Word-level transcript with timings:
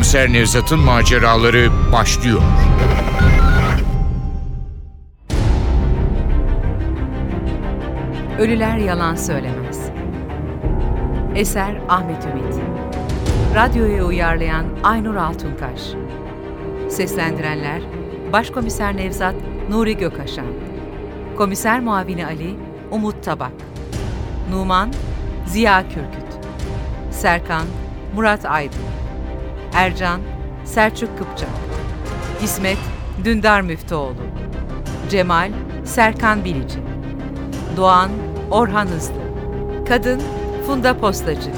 Başkomiser 0.00 0.32
Nevzat'ın 0.32 0.80
maceraları 0.80 1.70
başlıyor. 1.92 2.40
Ölüler 8.38 8.76
yalan 8.76 9.14
söylemez. 9.14 9.90
Eser 11.34 11.80
Ahmet 11.88 12.24
Ümit. 12.24 12.54
Radyoya 13.54 14.04
uyarlayan 14.04 14.64
Aynur 14.82 15.16
Altunkaş. 15.16 15.80
Seslendirenler 16.88 17.82
Başkomiser 18.32 18.96
Nevzat 18.96 19.34
Nuri 19.70 19.96
Gökaşan. 19.96 20.46
Komiser 21.36 21.80
Muavini 21.80 22.26
Ali 22.26 22.56
Umut 22.90 23.24
Tabak. 23.24 23.52
Numan 24.50 24.92
Ziya 25.46 25.82
Kürküt. 25.82 26.46
Serkan 27.10 27.64
Murat 28.14 28.46
Aydın. 28.46 29.09
Ercan 29.80 30.20
Selçuk 30.64 31.18
Kıpçak. 31.18 31.48
İsmet 32.42 32.78
Dündar 33.24 33.60
Müftüoğlu. 33.60 34.14
Cemal 35.10 35.52
Serkan 35.84 36.44
Bilici. 36.44 36.78
Doğan 37.76 38.10
Orhan 38.50 38.86
Hızlı. 38.86 39.14
Kadın 39.88 40.22
Funda 40.66 40.98
Postacı. 40.98 41.50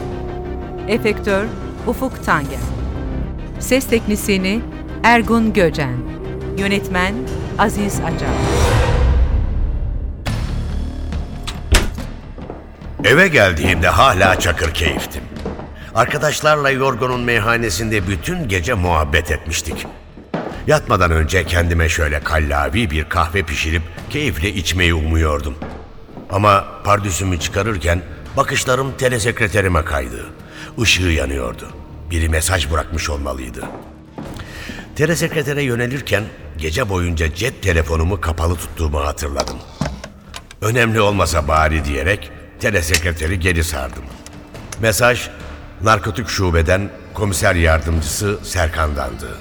Efektör 0.89 1.45
Ufuk 1.87 2.25
Tanger. 2.25 2.61
Ses 3.59 3.87
teknisyeni 3.87 4.61
Ergun 5.03 5.53
Göcen. 5.53 5.97
Yönetmen 6.59 7.15
Aziz 7.59 8.01
Acar. 8.01 8.37
Eve 13.05 13.29
geldiğimde 13.29 13.89
hala 13.89 14.39
çakır 14.39 14.75
keyiftim. 14.75 15.32
Arkadaşlarla 15.95 16.71
Yorgo'nun 16.71 17.21
meyhanesinde 17.21 18.09
bütün 18.09 18.49
gece 18.49 18.75
muhabbet 18.75 19.31
etmiştik. 19.31 19.87
Yatmadan 20.67 21.11
önce 21.11 21.47
kendime 21.47 21.89
şöyle 21.89 22.21
kallavi 22.21 22.91
bir 22.91 23.09
kahve 23.09 23.43
pişirip 23.43 23.83
keyifle 24.11 24.49
içmeyi 24.53 24.95
umuyordum. 24.95 25.55
Ama 26.31 26.65
pardüsümü 26.85 27.41
çıkarırken 27.41 28.03
bakışlarım 28.37 28.97
telesekreterime 28.97 29.85
kaydı. 29.85 30.27
Işığı 30.79 31.03
yanıyordu. 31.03 31.69
Biri 32.11 32.29
mesaj 32.29 32.71
bırakmış 32.71 33.11
olmalıydı. 33.11 33.63
Telesekretere 34.97 35.63
yönelirken 35.63 36.25
gece 36.59 36.89
boyunca 36.89 37.35
cep 37.35 37.63
telefonumu 37.63 38.21
kapalı 38.21 38.57
tuttuğumu 38.57 39.01
hatırladım. 39.01 39.57
Önemli 40.61 41.01
olmasa 41.01 41.49
bari 41.49 41.85
diyerek 41.85 42.31
telesekreteri 42.61 43.41
geri 43.41 43.65
sardım. 43.65 44.05
Mesaj 44.81 45.29
narkotik 45.85 46.29
şubeden 46.29 46.91
komiser 47.15 47.55
yardımcısı 47.55 48.39
Serkan'dandı. 48.45 49.39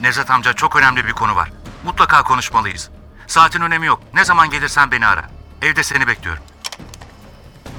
Nevzat 0.00 0.30
amca 0.30 0.52
çok 0.52 0.76
önemli 0.76 1.06
bir 1.06 1.12
konu 1.12 1.36
var. 1.36 1.52
Mutlaka 1.84 2.22
konuşmalıyız. 2.22 2.90
Saatin 3.26 3.60
önemi 3.60 3.86
yok. 3.86 4.00
Ne 4.14 4.24
zaman 4.24 4.50
gelirsen 4.50 4.90
beni 4.90 5.06
ara. 5.06 5.24
Evde 5.62 5.82
seni 5.82 6.06
bekliyorum. 6.06 6.42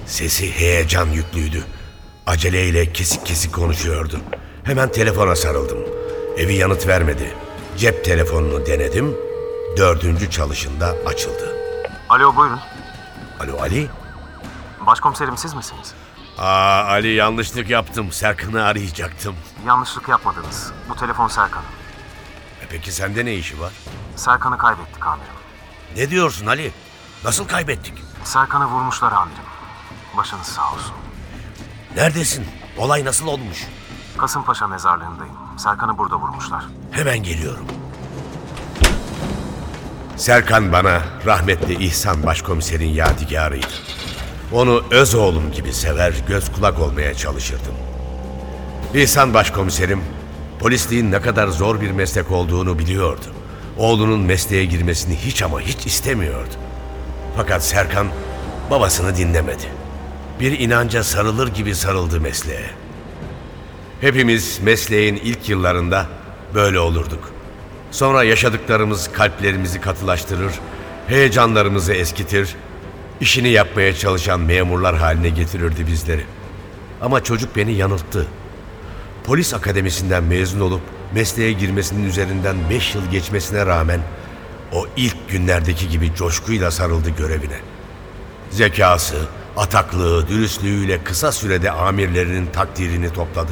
Sesi 0.05 0.59
heyecan 0.59 1.08
yüklüydü. 1.08 1.64
Aceleyle 2.27 2.94
kesik 2.94 3.25
kesik 3.25 3.53
konuşuyordu. 3.55 4.21
Hemen 4.64 4.91
telefona 4.91 5.36
sarıldım. 5.36 5.77
Evi 6.38 6.53
yanıt 6.53 6.88
vermedi. 6.88 7.33
Cep 7.77 8.05
telefonunu 8.05 8.66
denedim. 8.66 9.16
Dördüncü 9.77 10.31
çalışında 10.31 10.95
açıldı. 11.05 11.55
Alo 12.09 12.36
buyurun. 12.36 12.59
Alo 13.39 13.61
Ali? 13.61 13.89
Başkomiserim 14.86 15.38
siz 15.38 15.53
misiniz? 15.53 15.94
Aa 16.38 16.84
Ali 16.84 17.08
yanlışlık 17.14 17.70
yaptım. 17.70 18.12
Serkan'ı 18.12 18.64
arayacaktım. 18.64 19.36
Yanlışlık 19.67 20.08
yapmadınız. 20.10 20.71
Bu 20.89 20.95
telefon 20.95 21.27
Serkan. 21.27 21.64
E 22.61 22.66
peki 22.70 22.92
sende 22.92 23.26
ne 23.26 23.33
işi 23.36 23.60
var? 23.60 23.71
Serkan'ı 24.16 24.58
kaybettik 24.58 25.08
amirim. 25.08 25.33
Ne 25.98 26.10
diyorsun 26.10 26.45
Ali? 26.45 26.71
Nasıl 27.23 27.48
kaybettik? 27.48 27.94
Serkan'ı 28.23 28.66
vurmuşlar 28.66 29.11
amirim. 29.11 29.44
Başınız 30.17 30.48
sağ 30.48 30.73
olsun. 30.73 30.94
Neredesin? 31.95 32.45
Olay 32.77 33.05
nasıl 33.05 33.27
olmuş? 33.27 33.67
Kasımpaşa 34.17 34.67
mezarlığındayım. 34.67 35.36
Serkan'ı 35.58 35.98
burada 35.98 36.15
vurmuşlar. 36.15 36.64
Hemen 36.92 37.23
geliyorum. 37.23 37.67
Serkan 40.17 40.71
bana 40.71 41.02
rahmetli 41.26 41.83
İhsan 41.86 42.23
Başkomiserin 42.26 42.89
yadigarıydı. 42.89 43.67
Onu 44.52 44.83
öz 44.92 45.15
oğlum 45.15 45.52
gibi 45.52 45.73
sever, 45.73 46.14
göz 46.27 46.52
kulak 46.52 46.80
olmaya 46.80 47.14
çalışırdım. 47.14 47.73
İhsan 48.93 49.33
Başkomiserim, 49.33 50.02
polisliğin 50.59 51.11
ne 51.11 51.21
kadar 51.21 51.48
zor 51.48 51.81
bir 51.81 51.92
meslek 51.92 52.31
olduğunu 52.31 52.80
biliyordu. 52.80 53.26
Oğlunun 53.77 54.20
mesleğe 54.20 54.65
girmesini 54.65 55.15
hiç 55.15 55.43
ama 55.43 55.61
hiç 55.61 55.86
istemiyordu. 55.86 56.53
Fakat 57.37 57.64
Serkan 57.64 58.08
babasını 58.71 59.17
dinlemedi. 59.17 59.65
Bir 60.39 60.59
inanca 60.59 61.03
sarılır 61.03 61.48
gibi 61.48 61.76
sarıldı 61.76 62.21
mesleğe. 62.21 62.70
Hepimiz 64.02 64.59
mesleğin 64.64 65.15
ilk 65.15 65.49
yıllarında 65.49 66.08
böyle 66.53 66.80
olurduk. 66.80 67.32
Sonra 67.92 68.23
yaşadıklarımız 68.23 69.11
kalplerimizi 69.11 69.82
katılaştırır, 69.82 70.53
heyecanlarımızı 71.08 71.93
eskitir, 71.93 72.55
işini 73.22 73.50
yapmaya 73.50 73.96
çalışan 73.96 74.40
memurlar 74.40 74.96
haline 74.98 75.30
getirirdi 75.30 75.88
bizleri. 75.88 76.26
Ama 77.02 77.24
çocuk 77.24 77.56
beni 77.56 77.74
yanılttı. 77.74 78.28
Polis 79.24 79.54
akademisinden 79.54 80.24
mezun 80.24 80.60
olup 80.60 80.82
mesleğe 81.14 81.52
girmesinin 81.52 82.10
üzerinden 82.10 82.56
beş 82.70 82.96
yıl 82.96 83.12
geçmesine 83.12 83.66
rağmen 83.66 84.00
o 84.74 84.88
ilk 84.98 85.30
günlerdeki 85.30 85.90
gibi 85.90 86.16
coşkuyla 86.16 86.72
sarıldı 86.72 87.10
görevine. 87.10 87.60
Zekası, 88.52 89.16
ataklığı, 89.58 90.28
dürüstlüğüyle 90.28 91.04
kısa 91.04 91.32
sürede 91.32 91.72
amirlerinin 91.72 92.45
takdirini 92.45 93.14
topladı. 93.14 93.52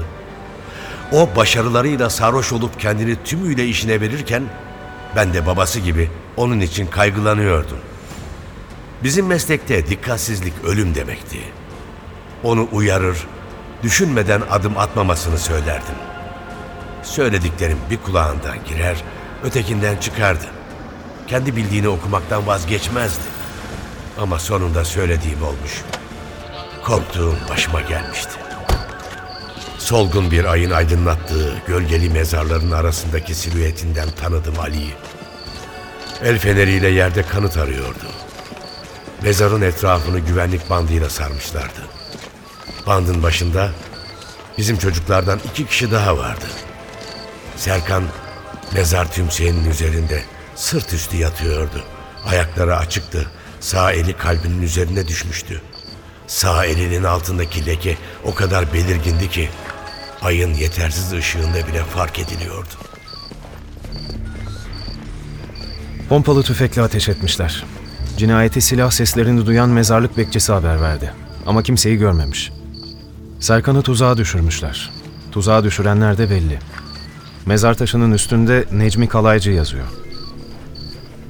O 1.12 1.30
başarılarıyla 1.36 2.10
sarhoş 2.10 2.54
olup 2.54 2.80
kendini 2.80 3.16
tümüyle 3.24 3.66
işine 3.66 4.02
verirken 4.02 4.44
ben 5.16 5.34
de 5.34 5.46
babası 5.46 5.80
gibi 5.80 6.10
onun 6.38 6.60
için 6.60 6.88
kaygılanıyordum. 6.88 7.78
Bizim 9.04 9.26
meslekte 9.26 9.88
dikkatsizlik 9.88 10.54
ölüm 10.66 10.96
demekti. 10.96 11.40
Onu 12.44 12.68
uyarır, 12.72 13.28
düşünmeden 13.84 14.42
adım 14.50 14.78
atmamasını 14.78 15.38
söylerdim. 15.38 15.96
Söylediklerim 17.04 17.78
bir 17.90 17.98
kulağından 17.98 18.58
girer, 18.68 18.96
ötekinden 19.44 19.98
çıkardı. 19.98 20.46
Kendi 21.28 21.56
bildiğini 21.56 21.88
okumaktan 21.88 22.48
vazgeçmezdi. 22.48 23.24
Ama 24.20 24.40
sonunda 24.40 24.86
söylediğim 24.86 25.44
olmuş. 25.44 25.82
Korktuğum 26.84 27.36
başıma 27.50 27.82
gelmişti. 27.82 28.34
Solgun 29.78 30.32
bir 30.32 30.46
ayın 30.46 30.72
aydınlattığı 30.72 31.54
gölgeli 31.68 32.10
mezarların 32.10 32.72
arasındaki 32.72 33.36
silüetinden 33.36 34.12
tanıdım 34.12 34.60
Ali'yi. 34.60 34.94
El 36.24 36.40
feneriyle 36.40 36.88
yerde 36.88 37.24
kanıt 37.24 37.58
arıyordu. 37.58 38.06
Mezarın 39.22 39.62
etrafını 39.62 40.20
güvenlik 40.20 40.70
bandıyla 40.70 41.10
sarmışlardı. 41.10 41.82
Bandın 42.88 43.24
başında 43.24 43.72
bizim 44.58 44.78
çocuklardan 44.78 45.40
iki 45.52 45.66
kişi 45.66 45.92
daha 45.92 46.18
vardı. 46.18 46.46
Serkan 47.56 48.04
mezar 48.74 49.12
tümseğinin 49.12 49.70
üzerinde 49.70 50.24
sırt 50.56 50.94
üstü 50.94 51.18
yatıyordu. 51.18 51.84
Ayakları 52.26 52.78
açıktı. 52.78 53.32
Sağ 53.60 53.92
eli 53.92 54.18
kalbinin 54.18 54.62
üzerine 54.62 55.08
düşmüştü. 55.08 55.62
Sağ 56.28 56.66
elinin 56.66 57.04
altındaki 57.04 57.66
leke 57.66 57.98
o 58.24 58.36
kadar 58.36 58.74
belirgindi 58.74 59.30
ki 59.30 59.50
ayın 60.22 60.54
yetersiz 60.54 61.14
ışığında 61.14 61.68
bile 61.68 61.84
fark 61.84 62.20
ediliyordu. 62.20 62.74
Pompalı 66.10 66.44
tüfekle 66.44 66.82
ateş 66.82 67.10
etmişler. 67.10 67.64
Cinayeti 68.22 68.62
silah 68.62 68.92
seslerini 68.92 69.46
duyan 69.46 69.70
mezarlık 69.70 70.18
bekçisi 70.18 70.52
haber 70.52 70.82
verdi. 70.82 71.14
Ama 71.46 71.64
kimseyi 71.64 71.98
görmemiş. 71.98 72.52
Serkan'ı 73.40 73.82
tuzağa 73.82 74.18
düşürmüşler. 74.18 74.92
Tuzağa 75.32 75.64
düşürenler 75.64 76.18
de 76.18 76.30
belli. 76.30 76.60
Mezar 77.46 77.74
taşının 77.74 78.12
üstünde 78.12 78.66
Necmi 78.72 79.08
Kalaycı 79.08 79.52
yazıyor. 79.52 79.86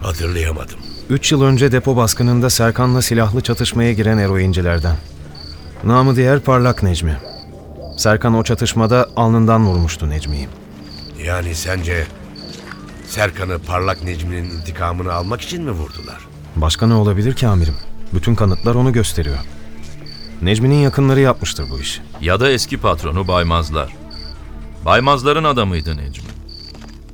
Hatırlayamadım. 0.02 0.80
Üç 1.10 1.32
yıl 1.32 1.42
önce 1.42 1.72
depo 1.72 1.96
baskınında 1.96 2.50
Serkan'la 2.50 3.02
silahlı 3.02 3.42
çatışmaya 3.42 3.94
giren 3.94 4.18
eroincilerden. 4.18 4.96
Namı 5.84 6.16
diğer 6.16 6.40
Parlak 6.40 6.84
Necmi. 6.84 7.18
Serkan 7.98 8.34
o 8.34 8.44
çatışmada 8.44 9.10
alnından 9.16 9.66
vurmuştu 9.68 10.10
Necmi'yi. 10.10 10.48
Yani 11.26 11.56
sence 11.56 12.08
Serkan'ı 13.08 13.60
parlak 13.60 14.04
Necmi'nin 14.04 14.50
intikamını 14.50 15.14
almak 15.14 15.42
için 15.42 15.64
mi 15.64 15.72
vurdular? 15.72 16.31
Başka 16.56 16.88
ne 16.88 16.94
olabilir 16.94 17.34
ki 17.34 17.48
amirim? 17.48 17.76
Bütün 18.14 18.36
kanıtlar 18.36 18.76
onu 18.76 18.94
gösteriyor. 18.94 19.38
Necmi'nin 20.42 20.76
yakınları 20.76 21.20
yapmıştır 21.20 21.70
bu 21.70 21.80
işi. 21.80 22.02
Ya 22.22 22.40
da 22.40 22.50
eski 22.50 22.78
patronu 22.78 23.28
baymazlar. 23.28 23.94
Baymazların 24.86 25.44
adamıydı 25.44 25.98
Necmi. 25.98 26.30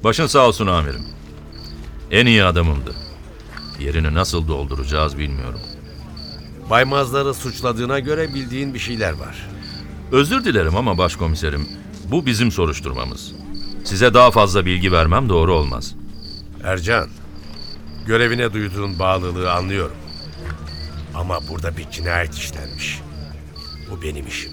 Başın 0.03 0.27
sağ 0.27 0.47
olsun 0.47 0.67
amirim. 0.67 1.05
En 2.11 2.25
iyi 2.25 2.43
adamımdı. 2.43 2.95
Yerini 3.79 4.13
nasıl 4.13 4.47
dolduracağız 4.47 5.17
bilmiyorum. 5.17 5.59
Baymazları 6.69 7.33
suçladığına 7.33 7.99
göre 7.99 8.33
bildiğin 8.33 8.73
bir 8.73 8.79
şeyler 8.79 9.13
var. 9.13 9.49
Özür 10.11 10.45
dilerim 10.45 10.75
ama 10.75 10.97
başkomiserim, 10.97 11.67
bu 12.11 12.25
bizim 12.25 12.51
soruşturmamız. 12.51 13.31
Size 13.83 14.13
daha 14.13 14.31
fazla 14.31 14.65
bilgi 14.65 14.91
vermem 14.91 15.29
doğru 15.29 15.53
olmaz. 15.53 15.95
Ercan, 16.63 17.09
görevine 18.07 18.53
duyduğun 18.53 18.99
bağlılığı 18.99 19.51
anlıyorum. 19.51 19.97
Ama 21.15 21.39
burada 21.49 21.77
bir 21.77 21.89
cinayet 21.91 22.33
işlenmiş. 22.33 23.01
Bu 23.91 24.01
benim 24.01 24.27
işim. 24.27 24.51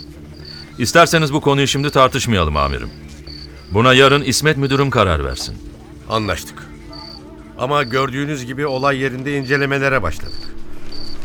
İsterseniz 0.78 1.32
bu 1.32 1.40
konuyu 1.40 1.66
şimdi 1.66 1.90
tartışmayalım 1.90 2.56
amirim. 2.56 2.90
Buna 3.72 3.94
yarın 3.94 4.22
İsmet 4.22 4.56
müdürüm 4.56 4.90
karar 4.90 5.24
versin. 5.24 5.56
Anlaştık. 6.08 6.62
Ama 7.58 7.82
gördüğünüz 7.82 8.44
gibi 8.44 8.66
olay 8.66 8.98
yerinde 8.98 9.38
incelemelere 9.38 10.02
başladık. 10.02 10.54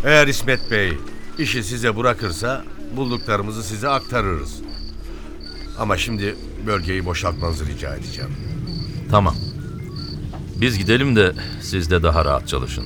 Eğer 0.04 0.28
İsmet 0.28 0.72
Bey 0.72 0.98
işi 1.38 1.64
size 1.64 1.98
bırakırsa 1.98 2.64
bulduklarımızı 2.96 3.64
size 3.64 3.90
aktarırız. 3.90 4.62
Ama 5.80 5.98
şimdi 5.98 6.36
bölgeyi 6.66 7.06
boşaltmanızı 7.06 7.66
rica 7.66 7.96
edeceğim. 7.96 8.32
Tamam. 9.12 9.36
Biz 10.62 10.78
gidelim 10.78 11.16
de 11.16 11.32
siz 11.62 11.92
de 11.92 12.04
daha 12.04 12.26
rahat 12.26 12.48
çalışın. 12.48 12.86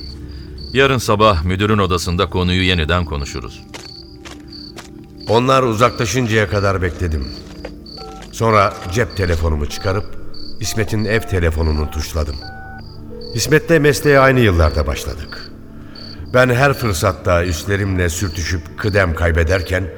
Yarın 0.72 0.98
sabah 0.98 1.44
müdürün 1.44 1.78
odasında 1.78 2.30
konuyu 2.30 2.62
yeniden 2.62 3.04
konuşuruz. 3.04 3.62
Onlar 5.28 5.62
uzaklaşıncaya 5.62 6.48
kadar 6.48 6.82
bekledim. 6.82 7.28
Sonra 8.32 8.74
cep 8.92 9.16
telefonumu 9.16 9.66
çıkarıp 9.66 10.04
İsmet'in 10.60 11.04
ev 11.04 11.20
telefonunu 11.20 11.90
tuşladım. 11.90 12.36
İsmet'le 13.34 13.80
mesleğe 13.80 14.18
aynı 14.18 14.40
yıllarda 14.40 14.86
başladık. 14.86 15.50
Ben 16.34 16.48
her 16.48 16.72
fırsatta 16.72 17.44
üstlerimle 17.44 18.08
sürtüşüp 18.08 18.78
kıdem 18.78 19.14
kaybederken 19.14 19.90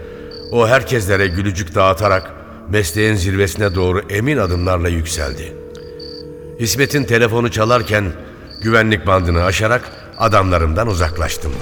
o 0.52 0.68
herkeslere 0.68 1.26
gülücük 1.26 1.74
dağıtarak 1.74 2.32
mesleğin 2.70 3.14
zirvesine 3.14 3.74
doğru 3.74 4.00
emin 4.10 4.36
adımlarla 4.36 4.88
yükseldi. 4.88 5.65
İsmet'in 6.58 7.04
telefonu 7.04 7.50
çalarken 7.50 8.12
güvenlik 8.62 9.06
bandını 9.06 9.44
aşarak 9.44 9.90
adamlarımdan 10.18 10.86
uzaklaştım. 10.86 11.52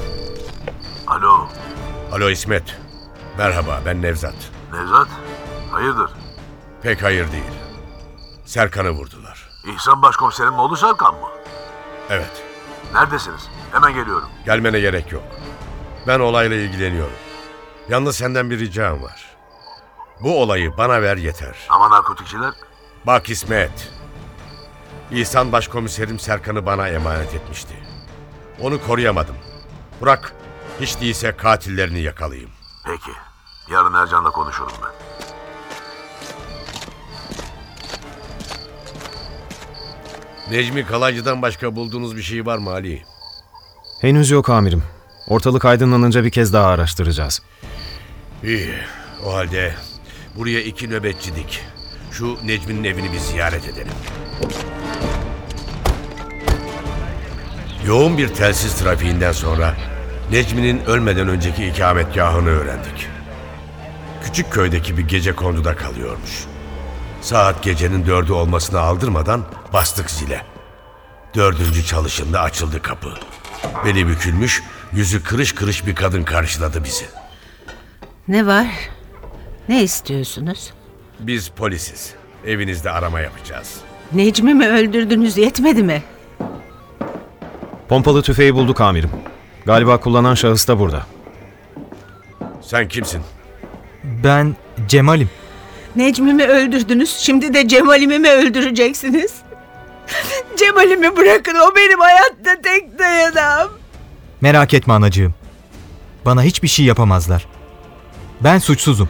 Alo, 1.07 1.49
Alo 2.13 2.31
İsmet. 2.31 2.79
Merhaba 3.39 3.81
ben 3.87 4.03
Nevzat. 4.03 4.35
Nevzat. 4.73 5.09
Hayırdır? 5.73 6.11
Pek 6.83 7.03
hayır 7.03 7.33
değil. 7.33 7.45
Serkan'ı 8.45 8.91
vurdular. 8.91 9.49
İhsan 9.75 10.03
Başkomiserin 10.03 10.49
oğlu 10.53 10.77
Serkan 10.77 11.15
mı? 11.15 11.29
Evet. 12.11 12.43
Neredesiniz? 12.95 13.49
Hemen 13.73 13.95
geliyorum. 13.95 14.29
Gelmene 14.47 14.81
gerek 14.81 15.13
yok. 15.13 15.23
Ben 16.07 16.21
olayla 16.21 16.57
ilgileniyorum. 16.57 17.13
Yalnız 17.89 18.17
senden 18.17 18.51
bir 18.51 18.59
ricam 18.59 19.03
var. 19.03 19.37
Bu 20.21 20.43
olayı 20.43 20.77
bana 20.77 21.03
ver 21.03 21.17
yeter. 21.17 21.57
Ama 21.69 21.91
narkotikçiler? 21.91 22.53
Bak 23.07 23.31
İsmet. 23.31 23.94
İhsan 25.15 25.53
Başkomiserim 25.53 26.19
Serkan'ı 26.19 26.67
bana 26.67 26.89
emanet 26.89 27.35
etmişti. 27.35 27.75
Onu 28.61 28.87
koruyamadım. 28.87 29.37
Bırak 30.03 30.33
hiç 30.81 31.01
değilse 31.01 31.37
katillerini 31.37 32.01
yakalayayım. 32.01 32.51
Peki. 32.87 33.11
Yarın 33.73 33.95
Ercan'la 33.95 34.31
konuşurum 34.31 34.73
ben. 34.83 34.91
Necmi 40.51 40.87
Kalaycı'dan 40.87 41.43
başka 41.43 41.77
bulduğunuz 41.77 42.17
bir 42.17 42.23
şey 42.23 42.47
var 42.47 42.59
mı 42.59 42.71
Ali? 42.71 43.03
Henüz 44.01 44.31
yok 44.31 44.51
amirim. 44.51 44.83
Ortalık 45.29 45.65
aydınlanınca 45.65 46.25
bir 46.25 46.31
kez 46.31 46.53
daha 46.53 46.67
araştıracağız. 46.67 47.43
İyi. 48.43 48.75
O 49.27 49.35
halde 49.35 49.75
buraya 50.37 50.61
iki 50.61 50.91
nöbetçi 50.91 51.37
dik. 51.37 51.61
Şu 52.13 52.39
Necmi'nin 52.47 52.85
evini 52.85 53.13
bir 53.13 53.19
ziyaret 53.19 53.69
edelim. 53.69 53.93
Yoğun 57.87 58.19
bir 58.19 58.29
telsiz 58.29 58.75
trafiğinden 58.75 59.33
sonra 59.33 59.75
Necmi'nin 60.31 60.85
ölmeden 60.85 61.29
önceki 61.29 61.67
ikametgahını 61.67 62.49
öğrendik. 62.49 63.09
Küçük 64.25 64.53
köydeki 64.53 64.99
bir 64.99 65.03
gece 65.09 65.33
konduda 65.33 65.77
kalıyormuş. 65.77 66.45
Saat 67.21 67.63
gecenin 67.63 68.07
dördü 68.07 68.33
olmasına 68.33 68.81
aldırmadan 68.81 69.45
bastık 69.73 70.11
zile. 70.11 70.43
Dördüncü 71.35 71.85
çalışında 71.85 72.41
açıldı 72.41 72.83
kapı. 72.83 73.15
Beli 73.85 74.09
bükülmüş, 74.09 74.63
yüzü 74.93 75.23
kırış 75.23 75.53
kırış 75.53 75.87
bir 75.87 75.95
kadın 75.95 76.23
karşıladı 76.23 76.85
bizi. 76.85 77.05
Ne 78.29 78.47
var? 78.47 78.67
Ne 79.69 79.83
istiyorsunuz? 79.83 80.73
Biz 81.21 81.49
polisiz. 81.49 82.15
Evinizde 82.47 82.91
arama 82.91 83.21
yapacağız. 83.21 83.75
Necmi 84.13 84.55
mi 84.55 84.69
öldürdünüz 84.69 85.37
yetmedi 85.37 85.83
mi? 85.83 86.03
Pompalı 87.89 88.23
tüfeği 88.23 88.55
bulduk 88.55 88.81
amirim. 88.81 89.11
Galiba 89.67 90.01
kullanan 90.01 90.35
şahıs 90.35 90.69
da 90.69 90.79
burada. 90.79 91.07
Sen 92.63 92.89
kimsin? 92.89 93.23
Ben 94.05 94.57
Cemal'im. 94.89 95.31
Necmi 95.97 96.35
mi 96.35 96.45
öldürdünüz? 96.45 97.11
Şimdi 97.19 97.55
de 97.55 97.69
Cemal'imi 97.69 98.19
mi 98.19 98.31
öldüreceksiniz? 98.31 99.35
Cemal'imi 100.57 101.17
bırakın 101.17 101.55
o 101.55 101.77
benim 101.77 102.01
hayatta 102.01 102.63
tek 102.63 102.99
dayanam. 102.99 103.69
Merak 104.41 104.75
etme 104.75 104.95
anacığım. 104.95 105.35
Bana 106.25 106.43
hiçbir 106.43 106.69
şey 106.69 106.87
yapamazlar. 106.87 107.47
Ben 108.41 108.59
suçsuzum. 108.59 109.09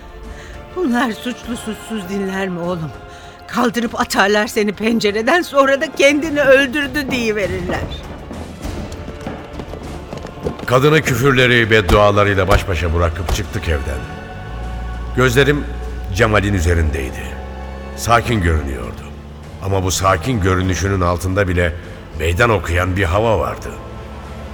Bunlar 0.77 1.13
suçlu 1.13 1.57
suçsuz 1.57 2.09
dinler 2.09 2.49
mi 2.49 2.61
oğlum? 2.61 2.91
Kaldırıp 3.47 4.01
atarlar 4.01 4.47
seni 4.47 4.73
pencereden 4.73 5.43
sonra 5.43 5.81
da 5.81 5.93
kendini 5.93 6.41
öldürdü 6.41 7.11
diye 7.11 7.37
verirler. 7.37 7.81
Kadını 10.67 11.03
küfürleri 11.03 11.71
ve 11.71 11.89
dualarıyla 11.89 12.49
baş 12.49 12.69
başa 12.69 12.95
bırakıp 12.95 13.35
çıktık 13.35 13.69
evden. 13.69 13.99
Gözlerim 15.17 15.65
Cemal'in 16.15 16.55
üzerindeydi. 16.55 17.23
Sakin 17.97 18.41
görünüyordu. 18.41 19.03
Ama 19.65 19.85
bu 19.85 19.91
sakin 19.91 20.41
görünüşünün 20.41 21.01
altında 21.01 21.49
bile 21.49 21.73
meydan 22.19 22.51
okuyan 22.51 22.97
bir 22.97 23.05
hava 23.05 23.39
vardı. 23.39 23.69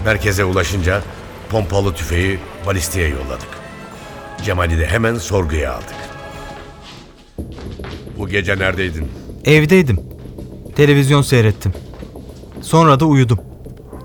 Merkeze 0.05 0.45
ulaşınca 0.45 1.03
pompalı 1.51 1.95
tüfeği 1.95 2.39
balistiğe 2.67 3.09
yolladık. 3.09 3.49
Cemal'i 4.45 4.79
de 4.79 4.87
hemen 4.87 5.15
sorguya 5.15 5.75
aldık. 5.75 5.97
Bu 8.19 8.29
gece 8.29 8.59
neredeydin? 8.59 9.09
Evdeydim. 9.45 10.01
Televizyon 10.77 11.23
seyrettim. 11.23 11.73
Sonra 12.63 13.01
da 13.01 13.05
uyudum. 13.05 13.50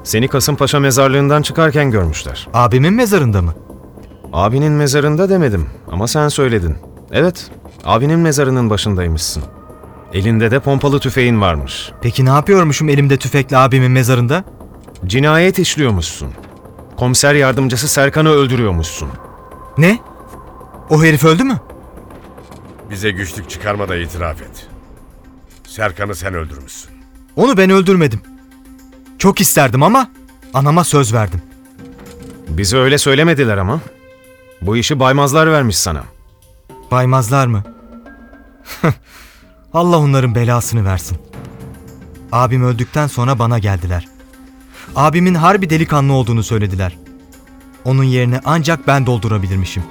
Seni 0.05 0.27
Kasımpaşa 0.27 0.79
mezarlığından 0.79 1.41
çıkarken 1.41 1.91
görmüşler. 1.91 2.47
Abimin 2.53 2.93
mezarında 2.93 3.41
mı? 3.41 3.53
Abinin 4.33 4.71
mezarında 4.73 5.29
demedim 5.29 5.69
ama 5.91 6.07
sen 6.07 6.27
söyledin. 6.27 6.75
Evet, 7.11 7.51
abinin 7.83 8.19
mezarının 8.19 8.69
başındaymışsın. 8.69 9.43
Elinde 10.13 10.51
de 10.51 10.59
pompalı 10.59 10.99
tüfeğin 10.99 11.41
varmış. 11.41 11.91
Peki 12.01 12.25
ne 12.25 12.29
yapıyormuşum 12.29 12.89
elimde 12.89 13.17
tüfekle 13.17 13.57
abimin 13.57 13.91
mezarında? 13.91 14.43
Cinayet 15.05 15.59
işliyormuşsun. 15.59 16.29
Komiser 16.97 17.35
yardımcısı 17.35 17.87
Serkan'ı 17.87 18.29
öldürüyormuşsun. 18.29 19.09
Ne? 19.77 19.99
O 20.89 21.03
herif 21.03 21.25
öldü 21.25 21.43
mü? 21.43 21.59
Bize 22.89 23.11
güçlük 23.11 23.49
çıkarma 23.49 23.89
da 23.89 23.95
itiraf 23.97 24.41
et. 24.41 24.67
Serkan'ı 25.67 26.15
sen 26.15 26.33
öldürmüşsün. 26.33 26.91
Onu 27.35 27.57
ben 27.57 27.69
öldürmedim. 27.69 28.21
Çok 29.19 29.41
isterdim 29.41 29.83
ama 29.83 30.11
anama 30.53 30.83
söz 30.83 31.13
verdim. 31.13 31.41
Bize 32.49 32.77
öyle 32.77 32.97
söylemediler 32.97 33.57
ama. 33.57 33.81
Bu 34.61 34.77
işi 34.77 34.99
baymazlar 34.99 35.51
vermiş 35.51 35.77
sana. 35.77 36.03
Baymazlar 36.91 37.47
mı? 37.47 37.63
Allah 39.73 39.97
onların 39.97 40.35
belasını 40.35 40.85
versin. 40.85 41.17
Abim 42.31 42.63
öldükten 42.63 43.07
sonra 43.07 43.39
bana 43.39 43.59
geldiler. 43.59 44.07
Abimin 44.95 45.35
harbi 45.35 45.69
delikanlı 45.69 46.13
olduğunu 46.13 46.43
söylediler. 46.43 46.97
Onun 47.85 48.03
yerine 48.03 48.39
ancak 48.45 48.87
ben 48.87 49.05
doldurabilirmişim. 49.05 49.83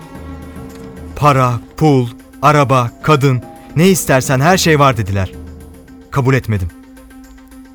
Para, 1.17 1.61
pul, 1.77 2.09
araba, 2.43 2.91
kadın, 3.03 3.43
ne 3.77 3.89
istersen 3.89 4.41
her 4.41 4.57
şey 4.59 4.79
var 4.79 4.97
dediler. 4.97 5.33
Kabul 6.11 6.35
etmedim. 6.35 6.69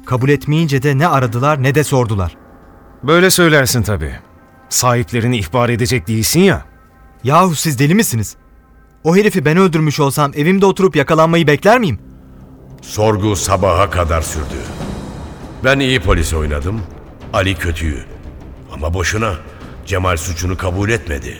Kabul 0.09 0.29
etmeyince 0.29 0.83
de 0.83 0.97
ne 0.97 1.07
aradılar 1.07 1.63
ne 1.63 1.75
de 1.75 1.83
sordular. 1.83 2.37
Böyle 3.03 3.29
söylersin 3.29 3.83
tabii. 3.83 4.15
Sahiplerini 4.69 5.37
ihbar 5.37 5.69
edecek 5.69 6.07
değilsin 6.07 6.39
ya. 6.39 6.65
Yahu 7.23 7.55
siz 7.55 7.79
deli 7.79 7.95
misiniz? 7.95 8.35
O 9.03 9.15
herifi 9.15 9.45
ben 9.45 9.57
öldürmüş 9.57 9.99
olsam 9.99 10.31
evimde 10.35 10.65
oturup 10.65 10.95
yakalanmayı 10.95 11.47
bekler 11.47 11.79
miyim? 11.79 11.99
Sorgu 12.81 13.35
sabaha 13.35 13.89
kadar 13.89 14.21
sürdü. 14.21 14.59
Ben 15.63 15.79
iyi 15.79 15.99
polis 15.99 16.33
oynadım, 16.33 16.81
Ali 17.33 17.55
kötüyü. 17.55 18.03
Ama 18.73 18.93
boşuna. 18.93 19.33
Cemal 19.85 20.17
suçunu 20.17 20.57
kabul 20.57 20.89
etmedi. 20.89 21.39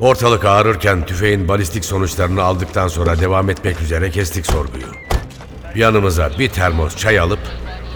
Ortalık 0.00 0.44
ağrırken 0.44 1.06
tüfeğin 1.06 1.48
balistik 1.48 1.84
sonuçlarını 1.84 2.42
aldıktan 2.42 2.88
sonra 2.88 3.20
devam 3.20 3.50
etmek 3.50 3.80
üzere 3.80 4.10
kestik 4.10 4.46
sorguyu. 4.46 4.86
Yanımıza 5.74 6.30
bir 6.38 6.48
termos 6.48 6.96
çay 6.96 7.18
alıp 7.18 7.40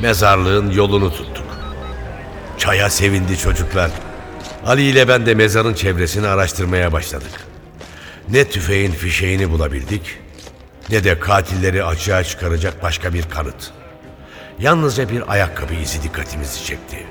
mezarlığın 0.03 0.71
yolunu 0.71 1.11
tuttuk. 1.11 1.47
Çaya 2.59 2.91
sevindi 2.91 3.39
çocuklar. 3.39 3.91
Ali 4.67 4.83
ile 4.83 5.09
ben 5.09 5.27
de 5.27 5.35
mezarın 5.35 5.75
çevresini 5.75 6.27
araştırmaya 6.27 6.93
başladık. 6.93 7.47
Ne 8.29 8.49
tüfeğin 8.49 8.93
fişeğini 8.93 9.51
bulabildik 9.51 10.19
ne 10.91 11.05
de 11.05 11.21
katilleri 11.21 11.85
açığa 11.85 12.25
çıkaracak 12.25 12.83
başka 12.83 13.15
bir 13.15 13.23
kanıt. 13.23 13.71
Yalnızca 14.59 15.09
bir 15.09 15.33
ayakkabı 15.33 15.75
izi 15.75 16.03
dikkatimizi 16.03 16.65
çekti. 16.65 17.07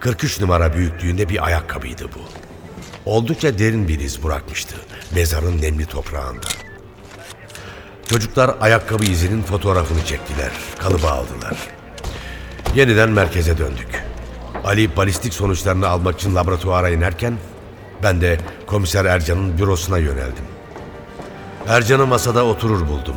43 0.00 0.40
numara 0.40 0.74
büyüklüğünde 0.74 1.28
bir 1.28 1.46
ayakkabıydı 1.46 2.04
bu. 2.04 2.20
Oldukça 3.10 3.58
derin 3.58 3.88
bir 3.88 4.00
iz 4.00 4.24
bırakmıştı 4.24 4.76
mezarın 5.14 5.62
nemli 5.62 5.86
toprağında. 5.86 6.46
Çocuklar 8.10 8.56
ayakkabı 8.60 9.04
izinin 9.04 9.42
fotoğrafını 9.42 10.04
çektiler, 10.04 10.50
kalıba 10.78 11.10
aldılar. 11.10 11.75
Yeniden 12.76 13.10
merkeze 13.10 13.58
döndük. 13.58 14.04
Ali 14.64 14.96
balistik 14.96 15.34
sonuçlarını 15.34 15.88
almak 15.88 16.20
için 16.20 16.34
laboratuvara 16.34 16.90
inerken 16.90 17.38
ben 18.02 18.20
de 18.20 18.40
komiser 18.66 19.04
Ercan'ın 19.04 19.58
bürosuna 19.58 19.98
yöneldim. 19.98 20.44
Ercan'ı 21.68 22.06
masada 22.06 22.44
oturur 22.46 22.88
buldum. 22.88 23.16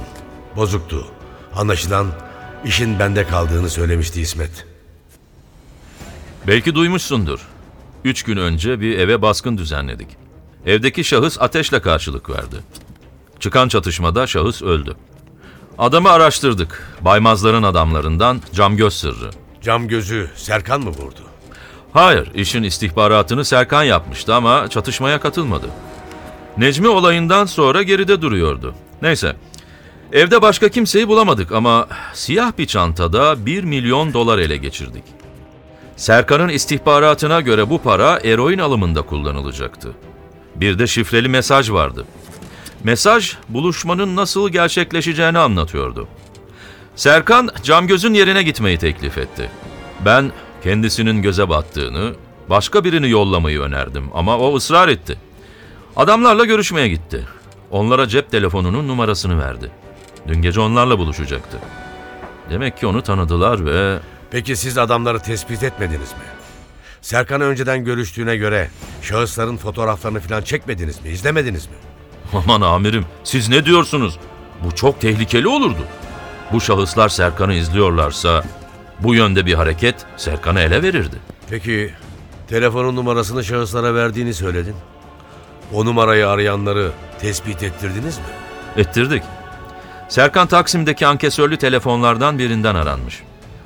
Bozuktu. 0.56 1.08
Anlaşılan 1.56 2.08
işin 2.66 3.00
bende 3.00 3.28
kaldığını 3.28 3.70
söylemişti 3.70 4.22
İsmet. 4.22 4.66
Belki 6.48 6.76
duymuşsundur. 6.76 7.40
Üç 8.04 8.24
gün 8.24 8.38
önce 8.38 8.82
bir 8.82 8.98
eve 8.98 9.22
baskın 9.22 9.58
düzenledik. 9.58 10.08
Evdeki 10.66 11.04
şahıs 11.04 11.42
ateşle 11.42 11.82
karşılık 11.82 12.30
verdi. 12.30 12.56
Çıkan 13.40 13.68
çatışmada 13.68 14.28
şahıs 14.28 14.62
öldü. 14.62 14.96
Adamı 15.78 16.10
araştırdık. 16.10 16.98
Baymazların 17.02 17.64
adamlarından 17.64 18.42
Cam 18.54 18.92
Sırrı. 18.92 19.30
Cam 19.62 19.88
gözü 19.88 20.30
Serkan 20.36 20.82
mı 20.82 20.90
vurdu? 20.90 21.22
Hayır, 21.94 22.32
işin 22.36 22.64
istihbaratını 22.64 23.46
Serkan 23.46 23.84
yapmıştı 23.84 24.36
ama 24.36 24.68
çatışmaya 24.68 25.20
katılmadı. 25.20 25.66
Necmi 26.58 26.88
olayından 26.88 27.46
sonra 27.46 27.84
geride 27.84 28.22
duruyordu. 28.22 28.76
Neyse, 29.02 29.36
evde 30.14 30.42
başka 30.42 30.70
kimseyi 30.70 31.08
bulamadık 31.08 31.52
ama 31.52 31.88
siyah 32.14 32.52
bir 32.58 32.66
çantada 32.66 33.46
1 33.46 33.64
milyon 33.64 34.14
dolar 34.14 34.40
ele 34.40 34.58
geçirdik. 34.58 35.04
Serkan'ın 35.96 36.50
istihbaratına 36.50 37.42
göre 37.42 37.70
bu 37.70 37.82
para 37.82 38.20
eroin 38.24 38.60
alımında 38.60 39.02
kullanılacaktı. 39.02 39.92
Bir 40.56 40.80
de 40.80 40.88
şifreli 40.88 41.30
mesaj 41.30 41.72
vardı. 41.72 42.06
Mesaj, 42.84 43.36
buluşmanın 43.50 44.16
nasıl 44.16 44.50
gerçekleşeceğini 44.50 45.40
anlatıyordu. 45.40 46.08
Serkan, 47.00 47.50
Camgöz'ün 47.64 48.14
yerine 48.14 48.44
gitmeyi 48.44 48.78
teklif 48.78 49.18
etti. 49.18 49.52
Ben 50.06 50.32
kendisinin 50.64 51.22
göze 51.22 51.50
battığını, 51.50 52.14
başka 52.50 52.84
birini 52.84 53.10
yollamayı 53.10 53.60
önerdim 53.60 54.04
ama 54.14 54.38
o 54.38 54.56
ısrar 54.56 54.88
etti. 54.88 55.18
Adamlarla 55.96 56.46
görüşmeye 56.46 56.88
gitti. 56.88 57.26
Onlara 57.72 58.08
cep 58.08 58.32
telefonunun 58.32 58.88
numarasını 58.88 59.40
verdi. 59.40 59.72
Dün 60.28 60.42
gece 60.42 60.60
onlarla 60.60 61.00
buluşacaktı. 61.00 61.58
Demek 62.50 62.78
ki 62.78 62.88
onu 62.88 63.02
tanıdılar 63.02 63.66
ve 63.66 64.00
Peki 64.32 64.56
siz 64.56 64.78
adamları 64.78 65.20
tespit 65.20 65.64
etmediniz 65.64 66.12
mi? 66.12 66.26
Serkan'ı 67.02 67.44
önceden 67.44 67.86
görüştüğüne 67.86 68.36
göre 68.36 68.70
şahısların 69.02 69.58
fotoğraflarını 69.58 70.20
falan 70.20 70.42
çekmediniz 70.42 71.02
mi? 71.02 71.10
İzlemediniz 71.10 71.66
mi? 71.66 71.76
Aman 72.34 72.62
amirim 72.62 73.06
siz 73.24 73.50
ne 73.50 73.66
diyorsunuz? 73.66 74.20
Bu 74.64 74.76
çok 74.76 75.02
tehlikeli 75.02 75.48
olurdu. 75.48 75.88
Bu 76.54 76.62
şahıslar 76.62 77.10
Serkan'ı 77.10 77.54
izliyorlarsa 77.54 78.44
bu 79.00 79.16
yönde 79.16 79.46
bir 79.46 79.54
hareket 79.54 79.96
Serkan'ı 80.18 80.60
ele 80.60 80.84
verirdi. 80.84 81.16
Peki 81.50 81.94
telefonun 82.48 82.96
numarasını 82.96 83.44
şahıslara 83.44 83.96
verdiğini 83.96 84.34
söyledin. 84.34 84.76
O 85.74 85.86
numarayı 85.86 86.28
arayanları 86.30 86.92
tespit 87.20 87.64
ettirdiniz 87.64 88.18
mi? 88.18 88.24
Ettirdik. 88.78 89.24
Serkan 90.10 90.48
Taksim'deki 90.48 91.08
ankesörlü 91.08 91.58
telefonlardan 91.58 92.40
birinden 92.40 92.76
aranmış. 92.76 93.24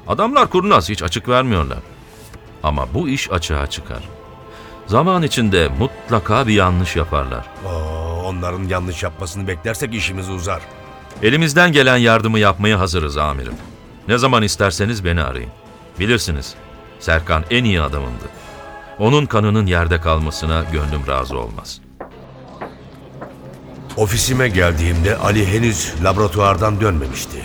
Adamlar 0.08 0.50
kurnaz 0.50 0.90
hiç 0.90 1.04
açık 1.04 1.30
vermiyorlar. 1.30 1.78
Ama 2.64 2.88
bu 2.94 3.10
iş 3.10 3.32
açığa 3.32 3.68
çıkar. 3.68 4.04
Zaman 4.88 5.24
içinde 5.24 5.70
mutlaka 5.80 6.48
bir 6.48 6.54
yanlış 6.54 6.96
yaparlar. 6.96 7.46
Oo, 7.66 8.24
onların 8.26 8.64
yanlış 8.64 9.04
yapmasını 9.04 9.48
beklersek 9.48 9.94
işimiz 9.94 10.30
uzar. 10.30 10.62
Elimizden 11.22 11.72
gelen 11.72 11.98
yardımı 11.98 12.40
yapmaya 12.40 12.80
hazırız 12.80 13.18
amirim. 13.18 13.54
Ne 14.08 14.18
zaman 14.18 14.44
isterseniz 14.44 15.06
beni 15.06 15.22
arayın. 15.22 15.50
Bilirsiniz, 16.00 16.56
Serkan 17.00 17.44
en 17.50 17.64
iyi 17.64 17.82
adamımdı. 17.82 18.26
Onun 19.00 19.26
kanının 19.26 19.66
yerde 19.66 20.02
kalmasına 20.02 20.64
gönlüm 20.72 21.08
razı 21.08 21.40
olmaz. 21.40 21.82
Ofisime 23.98 24.48
geldiğimde 24.48 25.18
Ali 25.18 25.48
henüz 25.48 25.94
laboratuvardan 26.04 26.82
dönmemişti. 26.82 27.38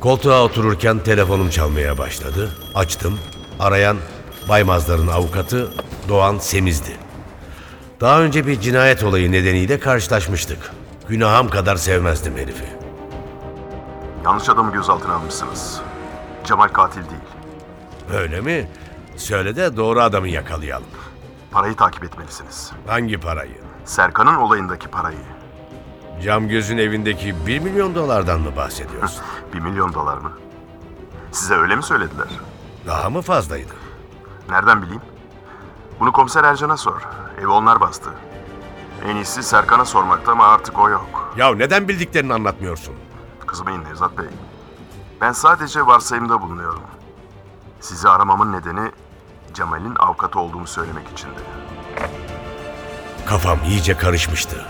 Koltuğa 0.00 0.44
otururken 0.44 0.98
telefonum 0.98 1.50
çalmaya 1.50 1.98
başladı. 1.98 2.50
Açtım. 2.74 3.18
Arayan 3.58 3.96
Baymazların 4.48 5.08
avukatı 5.08 5.70
Doğan 6.08 6.38
Semiz'di. 6.38 6.96
Daha 8.00 8.20
önce 8.22 8.46
bir 8.46 8.60
cinayet 8.60 9.02
olayı 9.02 9.32
nedeniyle 9.32 9.78
karşılaşmıştık. 9.80 10.58
Günahım 11.10 11.48
kadar 11.48 11.76
sevmezdim 11.76 12.36
herifi. 12.36 12.64
Yanlış 14.24 14.48
adamı 14.48 14.72
gözaltına 14.72 15.14
almışsınız. 15.14 15.80
Cemal 16.44 16.68
katil 16.68 17.00
değil. 17.00 17.22
Öyle 18.20 18.40
mi? 18.40 18.68
Söyle 19.16 19.56
de 19.56 19.76
doğru 19.76 20.00
adamı 20.00 20.28
yakalayalım. 20.28 20.86
Parayı 21.50 21.76
takip 21.76 22.04
etmelisiniz. 22.04 22.72
Hangi 22.86 23.20
parayı? 23.20 23.60
Serkan'ın 23.84 24.34
olayındaki 24.34 24.88
parayı. 24.88 25.18
Cam 26.22 26.48
gözün 26.48 26.78
evindeki 26.78 27.46
1 27.46 27.58
milyon 27.58 27.94
dolardan 27.94 28.40
mı 28.40 28.56
bahsediyorsun? 28.56 29.22
Bir 29.54 29.58
milyon 29.60 29.94
dolar 29.94 30.16
mı? 30.18 30.32
Size 31.32 31.54
öyle 31.54 31.76
mi 31.76 31.82
söylediler? 31.82 32.28
Daha 32.86 33.10
mı 33.10 33.22
fazlaydı? 33.22 33.72
Nereden 34.50 34.82
bileyim? 34.82 35.02
Bunu 36.00 36.12
komiser 36.12 36.44
Ercan'a 36.44 36.76
sor. 36.76 37.02
Evi 37.38 37.48
onlar 37.48 37.80
bastı. 37.80 38.10
En 39.08 39.16
iyisi 39.16 39.42
Serkan'a 39.42 39.84
sormakta 39.84 40.32
ama 40.32 40.46
artık 40.46 40.78
o 40.78 40.90
yok. 40.90 41.34
Ya 41.36 41.54
neden 41.54 41.88
bildiklerini 41.88 42.34
anlatmıyorsun? 42.34 42.94
Kızmayın 43.46 43.84
Nevzat 43.84 44.18
Bey. 44.18 44.26
Ben 45.20 45.32
sadece 45.32 45.86
varsayımda 45.86 46.42
bulunuyorum. 46.42 46.82
Sizi 47.80 48.08
aramamın 48.08 48.52
nedeni 48.52 48.90
Cemal'in 49.54 49.94
avukatı 49.98 50.38
olduğumu 50.38 50.66
söylemek 50.66 51.08
içindi. 51.12 51.40
Kafam 53.26 53.58
iyice 53.68 53.96
karışmıştı. 53.96 54.66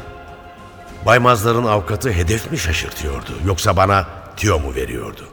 Baymazların 1.07 1.67
avukatı 1.67 2.13
hedef 2.13 2.51
mi 2.51 2.59
şaşırtıyordu 2.59 3.31
yoksa 3.47 3.77
bana 3.77 4.07
tiyo 4.37 4.59
mu 4.61 4.75
veriyordu? 4.75 5.29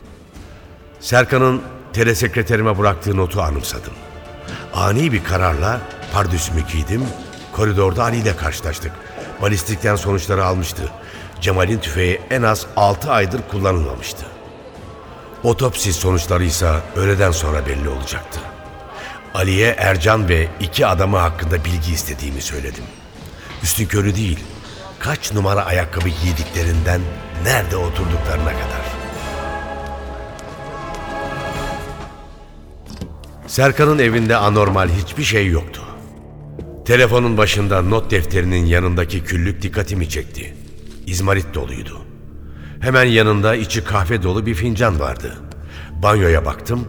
Serkan'ın 0.99 1.61
telesekreterime 1.93 2.77
bıraktığı 2.77 3.17
notu 3.17 3.41
anımsadım. 3.41 3.93
Ani 4.73 5.11
bir 5.11 5.23
kararla 5.23 5.81
pardüsümü 6.13 6.61
giydim, 6.61 7.05
koridorda 7.57 8.03
Ali 8.03 8.17
ile 8.17 8.35
karşılaştık. 8.35 8.91
Balistikten 9.41 9.95
sonuçları 9.95 10.45
almıştı. 10.45 10.91
Cemal'in 11.41 11.79
tüfeği 11.79 12.21
en 12.29 12.41
az 12.41 12.65
6 12.75 13.11
aydır 13.11 13.41
kullanılmamıştı. 13.51 14.25
Otopsi 15.43 15.93
sonuçları 15.93 16.43
ise 16.43 16.71
öğleden 16.95 17.31
sonra 17.31 17.65
belli 17.65 17.89
olacaktı. 17.89 18.39
Ali'ye 19.33 19.75
Ercan 19.77 20.29
ve 20.29 20.47
iki 20.59 20.87
adamı 20.87 21.17
hakkında 21.17 21.65
bilgi 21.65 21.93
istediğimi 21.93 22.41
söyledim. 22.41 22.83
Üstün 23.63 23.85
körü 23.85 24.15
değil, 24.15 24.39
kaç 24.99 25.33
numara 25.33 25.65
ayakkabı 25.65 26.09
giydiklerinden 26.09 27.01
nerede 27.43 27.77
oturduklarına 27.77 28.51
kadar. 28.51 28.81
Serkan'ın 33.47 33.99
evinde 33.99 34.35
anormal 34.35 34.89
hiçbir 34.89 35.23
şey 35.23 35.47
yoktu. 35.47 35.81
Telefonun 36.87 37.37
başında 37.37 37.81
not 37.81 38.11
defterinin 38.11 38.65
yanındaki 38.65 39.23
küllük 39.23 39.61
dikkatimi 39.61 40.09
çekti. 40.09 40.53
İzmarit 41.07 41.53
doluydu. 41.53 42.01
Hemen 42.79 43.03
yanında 43.03 43.55
içi 43.55 43.83
kahve 43.83 44.23
dolu 44.23 44.45
bir 44.45 44.55
fincan 44.55 44.99
vardı. 44.99 45.37
Banyoya 46.03 46.45
baktım, 46.45 46.87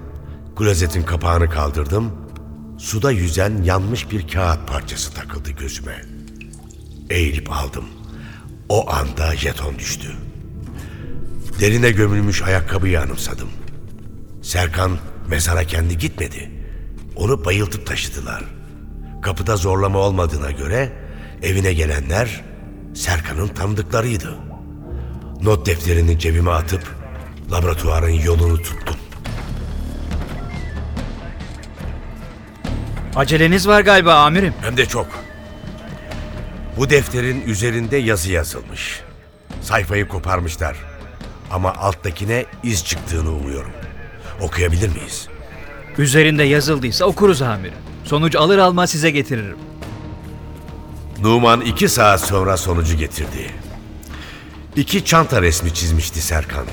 klozetin 0.57 1.02
kapağını 1.02 1.50
kaldırdım. 1.50 2.12
Suda 2.78 3.11
yüzen 3.11 3.62
yanmış 3.62 4.11
bir 4.11 4.28
kağıt 4.28 4.69
parçası 4.69 5.14
takıldı 5.14 5.50
gözüme. 5.50 6.02
Eğilip 7.11 7.52
aldım. 7.52 7.85
O 8.69 8.90
anda 8.90 9.37
jeton 9.37 9.78
düştü. 9.78 10.09
Derine 11.61 11.90
gömülmüş 11.90 12.43
ayakkabıyı 12.43 13.00
anımsadım. 13.00 13.49
Serkan 14.43 14.99
mezara 15.28 15.64
kendi 15.64 15.99
gitmedi. 15.99 16.50
Onu 17.17 17.45
bayıltıp 17.45 17.87
taşıdılar. 17.87 18.58
Kapıda 19.23 19.57
zorlama 19.57 19.99
olmadığına 19.99 20.51
göre 20.51 20.93
evine 21.43 21.73
gelenler 21.73 22.45
Serkan'ın 22.95 23.49
tanıdıklarıydı. 23.49 24.39
Not 25.43 25.67
defterini 25.67 26.19
cebime 26.19 26.51
atıp 26.51 26.83
laboratuvarın 27.53 28.11
yolunu 28.11 28.57
tuttum. 28.63 28.97
Aceleniz 33.17 33.69
var 33.69 33.81
galiba 33.81 34.15
amirim. 34.15 34.55
Hem 34.61 34.77
de 34.77 34.87
çok. 34.87 35.07
Bu 36.77 36.91
defterin 36.91 37.41
üzerinde 37.47 37.97
yazı 37.97 38.33
yazılmış. 38.33 39.01
Sayfayı 39.63 40.09
koparmışlar. 40.09 40.77
Ama 41.51 41.75
alttakine 41.75 42.47
iz 42.63 42.85
çıktığını 42.85 43.31
umuyorum. 43.33 43.73
Okuyabilir 44.41 44.89
miyiz? 44.89 45.29
Üzerinde 45.99 46.43
yazıldıysa 46.43 47.05
okuruz 47.05 47.43
amirim. 47.43 47.88
Sonuç 48.09 48.37
alır 48.37 48.59
almaz 48.59 48.91
size 48.91 49.11
getiririm. 49.11 49.57
Numan 51.23 51.61
iki 51.61 51.88
saat 51.88 52.21
sonra 52.21 52.57
sonucu 52.57 52.97
getirdi. 52.97 53.50
İki 54.77 55.05
çanta 55.05 55.43
resmi 55.43 55.75
çizmişti 55.75 56.21
Serkan. 56.21 56.67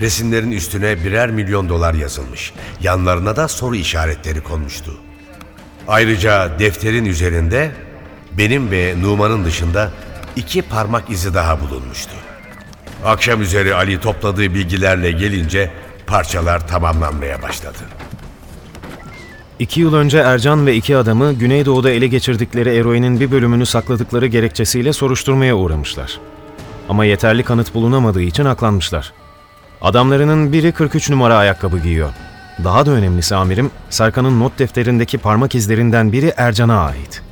Resimlerin 0.00 0.52
üstüne 0.52 1.04
birer 1.04 1.30
milyon 1.30 1.68
dolar 1.68 1.94
yazılmış. 1.94 2.52
Yanlarına 2.82 3.36
da 3.36 3.48
soru 3.48 3.76
işaretleri 3.76 4.40
konmuştu. 4.40 4.98
Ayrıca 5.88 6.58
defterin 6.58 7.04
üzerinde 7.04 7.72
benim 8.38 8.70
ve 8.70 8.94
Numan'ın 9.00 9.44
dışında 9.44 9.92
iki 10.36 10.62
parmak 10.62 11.10
izi 11.10 11.34
daha 11.34 11.60
bulunmuştu. 11.60 12.14
Akşam 13.04 13.42
üzeri 13.42 13.74
Ali 13.74 14.00
topladığı 14.00 14.54
bilgilerle 14.54 15.12
gelince 15.12 15.72
parçalar 16.06 16.68
tamamlanmaya 16.68 17.42
başladı. 17.42 17.78
İki 19.58 19.80
yıl 19.80 19.94
önce 19.94 20.18
Ercan 20.18 20.66
ve 20.66 20.74
iki 20.74 20.96
adamı 20.96 21.32
Güneydoğu'da 21.32 21.90
ele 21.90 22.06
geçirdikleri 22.06 22.76
eroinin 22.76 23.20
bir 23.20 23.30
bölümünü 23.30 23.66
sakladıkları 23.66 24.26
gerekçesiyle 24.26 24.92
soruşturmaya 24.92 25.56
uğramışlar. 25.56 26.20
Ama 26.88 27.04
yeterli 27.04 27.42
kanıt 27.42 27.74
bulunamadığı 27.74 28.22
için 28.22 28.44
aklanmışlar. 28.44 29.12
Adamlarının 29.80 30.52
biri 30.52 30.72
43 30.72 31.10
numara 31.10 31.36
ayakkabı 31.36 31.78
giyiyor. 31.78 32.12
Daha 32.64 32.86
da 32.86 32.90
önemlisi 32.90 33.36
amirim, 33.36 33.70
Serkan'ın 33.90 34.40
not 34.40 34.58
defterindeki 34.58 35.18
parmak 35.18 35.54
izlerinden 35.54 36.12
biri 36.12 36.34
Ercan'a 36.36 36.84
ait. 36.84 37.22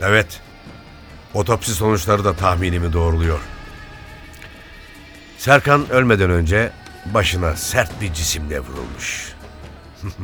Evet. 0.00 0.40
Otopsi 1.34 1.74
sonuçları 1.74 2.24
da 2.24 2.32
tahminimi 2.32 2.92
doğruluyor. 2.92 3.40
Serkan 5.38 5.90
ölmeden 5.90 6.30
önce 6.30 6.70
başına 7.14 7.56
sert 7.56 8.00
bir 8.00 8.12
cisimle 8.12 8.60
vurulmuş. 8.60 9.34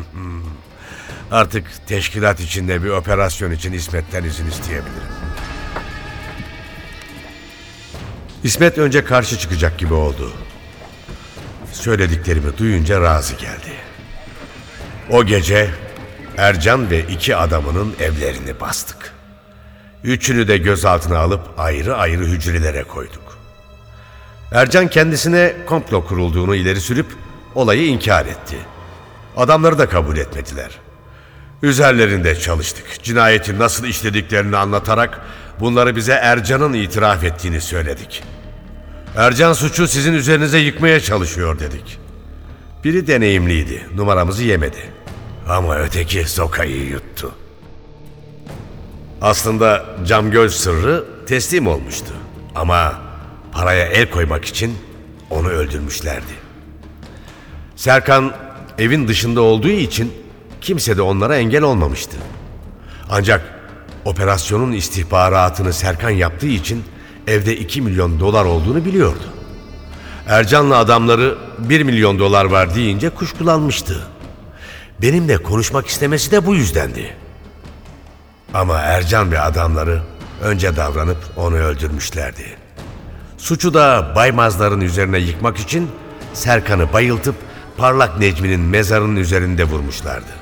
Artık 1.30 1.86
teşkilat 1.86 2.40
içinde 2.40 2.82
bir 2.82 2.88
operasyon 2.88 3.50
için 3.50 3.72
İsmet'ten 3.72 4.24
izin 4.24 4.46
isteyebilirim. 4.46 5.08
İsmet 8.44 8.78
önce 8.78 9.04
karşı 9.04 9.38
çıkacak 9.38 9.78
gibi 9.78 9.94
oldu. 9.94 10.32
Söylediklerimi 11.72 12.58
duyunca 12.58 13.00
razı 13.00 13.34
geldi. 13.34 13.72
O 15.10 15.24
gece 15.24 15.70
Ercan 16.36 16.90
ve 16.90 17.00
iki 17.00 17.36
adamının 17.36 17.94
evlerini 18.00 18.60
bastık. 18.60 19.14
Üçünü 20.04 20.48
de 20.48 20.58
gözaltına 20.58 21.18
alıp 21.18 21.40
ayrı 21.58 21.96
ayrı 21.96 22.24
hücrelere 22.24 22.84
koyduk. 22.84 23.38
Ercan 24.52 24.88
kendisine 24.88 25.56
komplo 25.66 26.06
kurulduğunu 26.06 26.54
ileri 26.54 26.80
sürüp 26.80 27.06
olayı 27.54 27.86
inkar 27.86 28.26
etti. 28.26 28.56
Adamları 29.36 29.78
da 29.78 29.88
kabul 29.88 30.16
etmediler. 30.16 30.78
Üzerlerinde 31.62 32.38
çalıştık. 32.38 33.02
Cinayeti 33.02 33.58
nasıl 33.58 33.84
işlediklerini 33.84 34.56
anlatarak 34.56 35.20
bunları 35.60 35.96
bize 35.96 36.12
Ercan'ın 36.12 36.72
itiraf 36.72 37.24
ettiğini 37.24 37.60
söyledik. 37.60 38.22
Ercan 39.16 39.52
suçu 39.52 39.88
sizin 39.88 40.12
üzerinize 40.12 40.58
yıkmaya 40.58 41.00
çalışıyor 41.00 41.58
dedik. 41.58 41.98
Biri 42.84 43.06
deneyimliydi, 43.06 43.86
numaramızı 43.94 44.44
yemedi. 44.44 44.92
Ama 45.48 45.76
öteki 45.76 46.24
sokayı 46.24 46.86
yuttu. 46.86 47.32
Aslında 49.22 49.86
Camgöl 50.06 50.48
sırrı 50.48 51.04
teslim 51.26 51.66
olmuştu. 51.66 52.12
Ama 52.54 53.00
paraya 53.52 53.86
el 53.86 54.10
koymak 54.10 54.44
için 54.44 54.78
onu 55.30 55.48
öldürmüşlerdi. 55.48 56.32
Serkan 57.76 58.34
evin 58.78 59.08
dışında 59.08 59.40
olduğu 59.40 59.68
için 59.68 60.12
kimse 60.60 60.96
de 60.96 61.02
onlara 61.02 61.36
engel 61.36 61.62
olmamıştı. 61.62 62.16
Ancak 63.10 63.60
operasyonun 64.04 64.72
istihbaratını 64.72 65.72
Serkan 65.72 66.10
yaptığı 66.10 66.46
için 66.46 66.84
evde 67.26 67.56
2 67.56 67.82
milyon 67.82 68.20
dolar 68.20 68.44
olduğunu 68.44 68.84
biliyordu. 68.84 69.24
Ercan'la 70.26 70.76
adamları 70.76 71.38
1 71.58 71.82
milyon 71.82 72.18
dolar 72.18 72.44
var 72.44 72.74
deyince 72.74 73.10
kuşkulanmıştı. 73.10 74.06
Benimle 75.02 75.38
konuşmak 75.38 75.86
istemesi 75.86 76.30
de 76.30 76.46
bu 76.46 76.54
yüzdendi. 76.54 77.16
Ama 78.54 78.78
Ercan 78.78 79.32
ve 79.32 79.40
adamları 79.40 80.02
önce 80.42 80.76
davranıp 80.76 81.18
onu 81.36 81.56
öldürmüşlerdi. 81.56 82.44
Suçu 83.38 83.74
da 83.74 84.12
Baymazların 84.16 84.80
üzerine 84.80 85.18
yıkmak 85.18 85.58
için 85.58 85.90
Serkan'ı 86.34 86.92
bayıltıp 86.92 87.34
Parlak 87.76 88.18
Necmi'nin 88.18 88.60
mezarının 88.60 89.16
üzerinde 89.16 89.64
vurmuşlardı. 89.64 90.39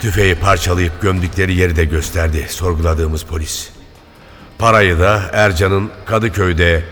Tüfeği 0.00 0.34
parçalayıp 0.34 1.02
gömdükleri 1.02 1.54
yeri 1.54 1.76
de 1.76 1.84
gösterdi 1.84 2.46
sorguladığımız 2.48 3.22
polis. 3.22 3.70
Parayı 4.58 4.98
da 4.98 5.22
Ercan'ın 5.32 5.90
Kadıköy'de 6.06 6.84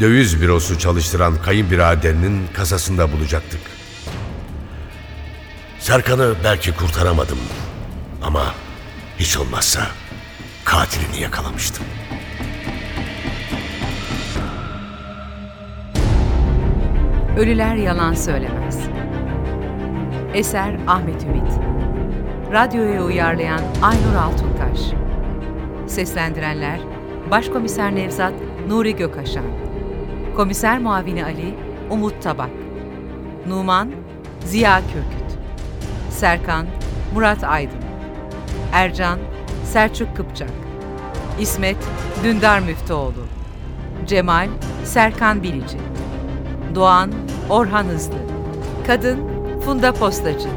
döviz 0.00 0.40
bürosu 0.40 0.78
çalıştıran 0.78 1.42
kayınbiraderinin 1.42 2.46
kasasında 2.54 3.12
bulacaktık. 3.12 3.60
Serkan'ı 5.78 6.34
belki 6.44 6.74
kurtaramadım 6.74 7.38
ama 8.22 8.54
hiç 9.18 9.36
olmazsa 9.36 9.86
katilini 10.64 11.20
yakalamıştım. 11.20 11.84
Ölüler 17.38 17.74
Yalan 17.74 18.14
Söylemez. 18.14 18.78
Eser 20.34 20.76
Ahmet 20.86 21.22
Ümit. 21.24 21.71
Radyoya 22.52 23.04
uyarlayan 23.04 23.60
Aynur 23.82 24.14
Altunkaş. 24.14 24.80
Seslendirenler 25.86 26.80
Başkomiser 27.30 27.94
Nevzat 27.94 28.32
Nuri 28.68 28.96
Gökaşan. 28.96 29.44
Komiser 30.36 30.78
Muavini 30.78 31.24
Ali 31.24 31.54
Umut 31.90 32.22
Tabak. 32.22 32.50
Numan 33.48 33.90
Ziya 34.44 34.80
Kürküt. 34.80 35.38
Serkan 36.10 36.66
Murat 37.14 37.44
Aydın. 37.44 37.80
Ercan 38.72 39.18
Selçuk 39.64 40.16
Kıpçak. 40.16 40.50
İsmet 41.40 41.76
Dündar 42.24 42.60
Müftüoğlu. 42.60 43.26
Cemal 44.06 44.48
Serkan 44.84 45.42
Bilici. 45.42 45.78
Doğan 46.74 47.12
Orhan 47.50 47.84
Hızlı. 47.84 48.18
Kadın 48.86 49.18
Funda 49.64 49.92
Postacı. 49.92 50.48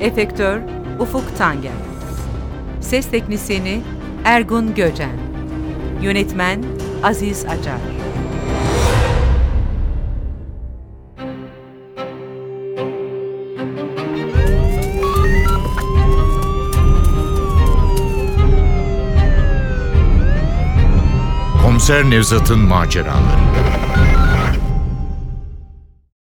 Efektör 0.00 0.77
Ufuk 0.98 1.36
Tanger. 1.38 1.72
Ses 2.80 3.10
teknisyeni 3.10 3.80
Ergun 4.24 4.74
Göcen. 4.74 5.18
Yönetmen 6.02 6.64
Aziz 7.02 7.44
Acar. 7.44 7.80
Komiser 21.62 22.10
Nevzat'ın 22.10 22.58
maceraları. 22.58 24.17